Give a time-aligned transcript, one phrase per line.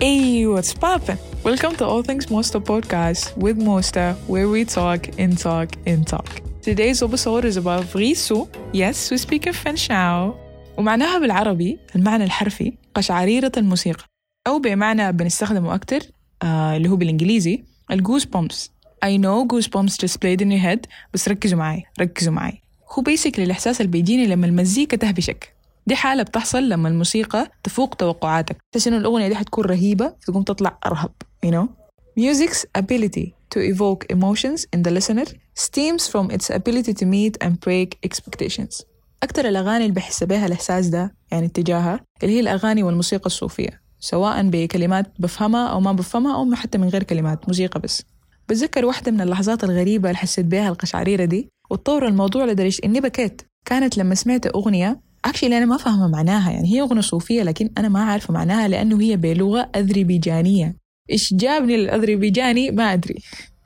[0.00, 1.18] Hey, what's poppin'?
[1.42, 6.28] Welcome to All Things Mosta podcast with Mosta, where we talk and talk and talk.
[6.62, 8.48] Today's episode is about vrisu.
[8.72, 10.34] Yes, we speak in French now.
[10.76, 14.04] ومعناها بالعربي المعنى الحرفي قشعريرة الموسيقى
[14.46, 16.00] أو بمعنى بنستخدمه أكتر
[16.42, 18.70] آه اللي هو بالإنجليزي الجوز بومبس
[19.04, 20.80] I know goosebumps just played in your head
[21.14, 25.57] بس ركزوا معي ركزوا معي هو بيسكلي الإحساس اللي لما المزيكا تهبشك
[25.88, 28.56] دي حالة بتحصل لما الموسيقى تفوق توقعاتك.
[28.72, 31.10] تحس إنه الأغنية دي حتكون رهيبة فتقوم تطلع أرهب
[31.46, 31.66] you know.
[32.20, 35.26] Music's ability to evoke emotions in the listener
[35.58, 38.82] stems from its ability to meet and break expectations.
[39.22, 43.80] أكتر الأغاني اللي بحس بها الإحساس ده يعني اتجاهها اللي هي الأغاني والموسيقى الصوفية.
[44.00, 48.02] سواء بكلمات بفهمها أو ما بفهمها أو حتى من غير كلمات موسيقى بس.
[48.48, 53.42] بتذكر واحدة من اللحظات الغريبة اللي حسيت بها القشعريرة دي وتطور الموضوع لدرجة إني بكيت.
[53.64, 56.50] كانت لما سمعت أغنية اكشلي أنا ما فاهمة معناها.
[56.50, 60.76] يعني هي أغنية صوفية لكن أنا ما عارفة معناها لأنه هي بلغة أذربيجانية.
[61.10, 63.14] إيش جابني الأذربيجاني؟ ما أدري.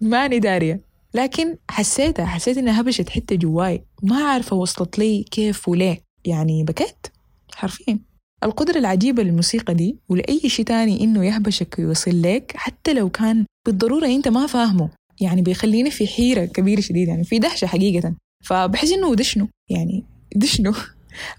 [0.00, 0.80] ماني دارية.
[1.14, 3.82] لكن حسيتها حسيت إنها هبشت حتة جواي.
[4.02, 6.00] ما عارفة وصلت لي كيف وليه.
[6.24, 7.06] يعني بكيت.
[7.54, 7.98] حرفيا.
[8.44, 14.06] القدرة العجيبة للموسيقى دي ولأي شيء تاني إنه يهبشك ويوصل لك حتى لو كان بالضرورة
[14.06, 14.90] أنت ما فاهمه.
[15.20, 18.14] يعني بيخليني في حيرة كبيرة شديد يعني في دهشة حقيقة.
[18.44, 20.04] فبحس إنه ده شنو يعني
[20.36, 20.72] ده شنو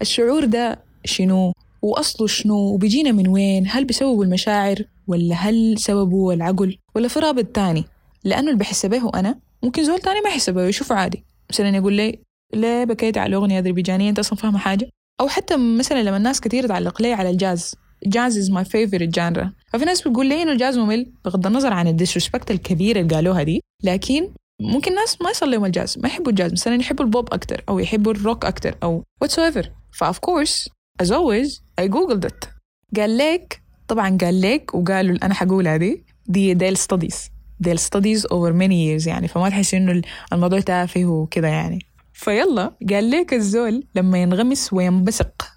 [0.00, 4.76] الشعور ده شنو؟ وأصله شنو؟ وبيجينا من وين؟ هل بسببه المشاعر؟
[5.06, 7.84] ولا هل سببه العقل؟ ولا في رابط تاني؟
[8.24, 11.24] لأنه اللي بحس به أنا ممكن زول تاني ما يحس به ويشوفه عادي.
[11.50, 12.18] مثلا يقول لي
[12.54, 14.88] ليه بكيت على أغنية أذربيجانية أنت أصلا فاهمة حاجة؟
[15.20, 17.74] أو حتى مثلا لما الناس كتير تعلق لي على الجاز.
[18.06, 21.88] jazz is my favorite genre ففي ناس بتقول لي إنه الجاز ممل بغض النظر عن
[21.88, 23.60] ال disrespect الكبيره اللي قالوها دي.
[23.84, 24.28] لكن
[24.60, 28.12] ممكن ناس ما يصل لهم الجاز ما يحبوا الجاز مثلا يحبوا البوب أكتر أو يحبوا
[28.12, 29.66] الروك أكتر أو whatsoever.
[29.92, 30.68] ف of course
[31.02, 32.48] as always I googled it.
[32.96, 38.52] قال لك طبعا قال لك وقالوا أنا حقولها دي دي ديل studies ديل studies over
[38.52, 41.78] many years يعني فما تحس إنه الموضوع تافه وكذا يعني.
[42.12, 45.48] فيلا قال لك الزول لما ينغمس وينبثق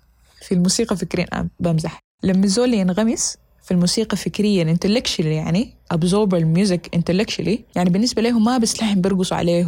[0.42, 2.00] في الموسيقى فكريا بمزح.
[2.24, 7.60] لما الزول ينغمس في الموسيقى فكريا intellectually يعني absorb ال music intellectually.
[7.76, 9.68] يعني بالنسبة له ما بس لحن بيرقصوا عليه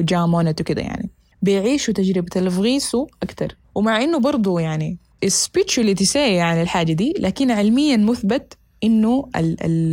[0.00, 1.10] وجامونت وكده يعني.
[1.42, 3.56] بيعيشوا تجربة ال frisson أكتر.
[3.74, 9.28] ومع إنه برضو يعني spiritually say يعني الحاجة دي لكن علميا مثبت إنه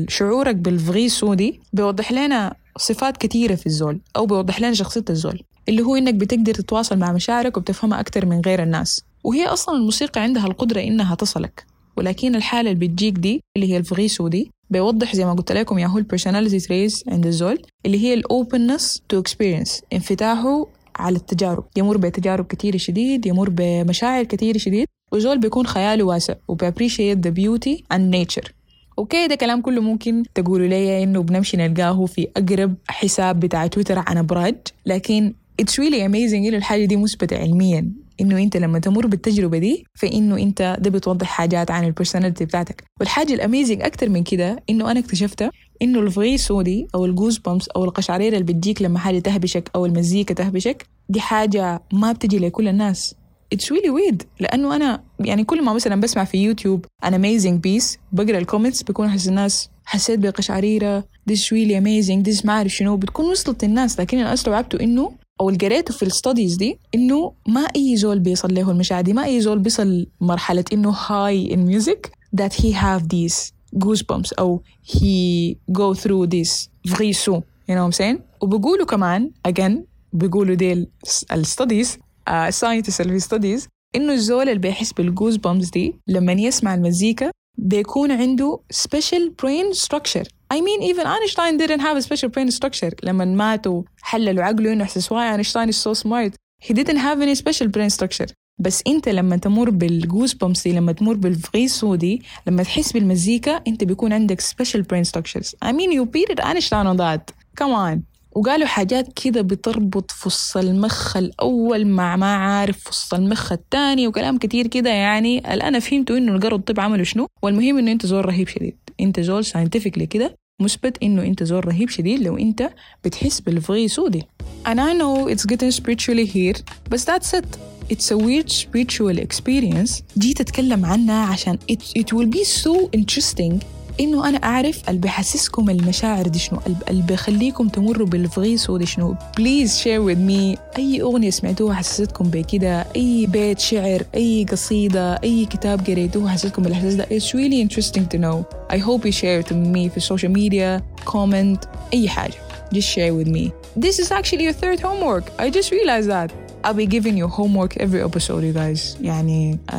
[0.10, 5.44] شعورك بال frisson دي بيوضح لنا صفات كثيرة في الزول أو بيوضح لنا شخصية الزول.
[5.70, 9.02] اللي هو إنك بتقدر تتواصل مع مشاعرك وبتفهمها أكتر من غير الناس.
[9.24, 11.66] وهي أصلا الموسيقى عندها القدرة إنها تصلك.
[12.00, 15.80] ولكن الحالة اللي بتجيك دي اللي هي ال frisson دي بيوضح زي ما قلت لكم
[15.80, 21.16] يا هو ال personality traits عند الزول اللي هي ال openness to experience انفتاحه على
[21.16, 21.64] التجارب.
[21.78, 27.30] يمر بتجارب كتير شديد يمر بمشاعر كتير شديد وزول بيكون خياله واسع وبي appreciate the
[27.30, 28.54] beauty in nature
[29.00, 34.00] okay ده كلام كله ممكن تقولوا لي إنه بنمشي نلقاه في أقرب حساب بتاع تويتر
[34.08, 34.56] عن أبراج
[34.86, 37.92] لكن it's really amazing إنه الحاجة دي مثبتة علميا.
[38.22, 42.84] إنه أنت لما تمر بالتجربة دي فإنه أنت ده بتوضح حاجات عن ال personality بتاعتك.
[43.00, 45.50] والحاجة ال amazing أكتر من كده إنه أنا اكتشفت
[45.81, 49.85] إنه ال frisson دي أو ال goosebumps أو القشعريرة اللي بتجيك لما حاجة تهبشك أو
[49.85, 53.16] المزيكا تهبشك دي حاجة ما بتجي لكل الناس.
[53.54, 57.98] it's really weird لأنه أنا يعني كل ما مثلا بسمع في يوتيوب ان amazing piece
[58.12, 62.30] بقرأ ال comments بيكون أحس الناس حسيت بقشعريرة this really amazing.
[62.31, 62.97] This ما أعرف شنو.
[62.97, 65.12] بتكون وصلت الناس لكن أنا استوعبته إنه
[65.42, 69.14] أو اللي قريته في ال studies دي إنه ما أي زول بيصل له المشاعر دي
[69.14, 72.12] ما أي زول بيصل مرحلة إنه high on music
[72.42, 73.52] that he have these
[73.86, 78.20] goosebumps أو he go through this فغيسون you know what I'm saying?
[78.42, 79.72] وبيقولوا كمان again
[80.14, 80.88] بيقولوا ديل
[81.32, 81.98] ال studies
[82.30, 87.32] ال scientists اللي في studies إنه الزول اللي بيحس بال goosebumps دي لما يسمع المزيكا
[87.58, 90.28] بيكون عنده special brain structure.
[90.55, 94.85] I mean even Einstein didn't have a special brain structure لما مات وحللوا عقله انه
[94.85, 96.33] احسس why Einstein is so smart
[96.67, 100.93] he didn't have any special brain structure بس انت لما تمر بالجوز بامس دي لما
[100.93, 106.05] تمر بالفغيسو دي لما تحس بالمزيكا انت بيكون عندك special brain structures I mean you
[106.05, 108.03] beat Einstein on that come on
[108.39, 114.68] وقالوا حاجات كده بتربط فص المخ الأول مع ما عارف فص المخ الثاني وكلام كتير
[114.68, 115.53] كده يعني.
[115.53, 118.77] اللي أنا فهمته إنه القرا الطب عملوا شنو؟ والمهم إنه أنت زول رهيب شديد.
[119.00, 122.69] أنت زول ساينتفكلي كده مثبت إنه أنت زول رهيب شديد لو أنت
[123.03, 124.24] بتحس بالفغي سودي
[124.68, 127.45] and I know it's getting spiritually here بس that's it.
[127.91, 130.03] It's a weird spiritual experience.
[130.18, 135.69] جيت أتكلم عنها عشان it, it will be so interesting إنه أنا أعرف اللي بيحسسكم
[135.69, 136.60] المشاعر دي شنو
[136.90, 142.25] اللي بيخليكم تمروا بال frisson دي شنو please share with me أي أغنية سمعتوها حسستكم
[142.30, 148.04] بكده أي بيت شعر أي قصيدة أي كتاب قريتوه حسستكم بالإحساس ده it's really interesting
[148.13, 152.10] to know I hope you share it with me في ال social media comment أي
[152.10, 152.34] حاجة
[152.75, 153.50] just share with me
[153.86, 156.31] this is actually your third homework I just realized that
[156.63, 159.75] I'll be giving you homework every episode you guys يعني uh,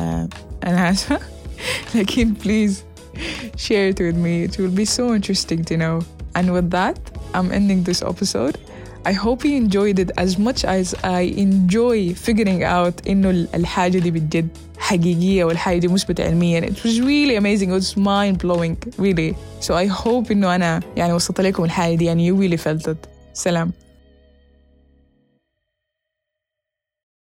[0.67, 1.19] أنا آسفة
[1.95, 2.90] لكن please
[3.56, 5.96] share it with me it will be so interesting to know
[6.36, 6.98] and with that
[7.34, 8.56] I'm ending this episode
[9.04, 14.10] I hope you enjoyed it as much as I enjoy figuring out إنه الحاجة دي
[14.10, 14.48] بجد
[14.78, 19.74] حقيقية والحاجة دي مثبتة علميا it was really amazing it was mind blowing really so
[19.74, 22.96] I hope إنه أنا يعني وصلت لكم الحاجة دي يعني you really felt it
[23.32, 23.72] سلام